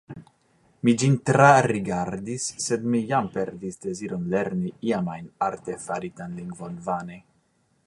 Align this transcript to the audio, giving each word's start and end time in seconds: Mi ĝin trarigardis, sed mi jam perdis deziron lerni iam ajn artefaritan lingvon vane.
Mi 0.87 0.93
ĝin 1.01 1.17
trarigardis, 1.29 2.47
sed 2.67 2.87
mi 2.95 3.03
jam 3.13 3.29
perdis 3.37 3.79
deziron 3.85 4.25
lerni 4.33 4.75
iam 4.89 5.13
ajn 5.17 5.31
artefaritan 5.51 6.37
lingvon 6.41 6.85
vane. 6.91 7.23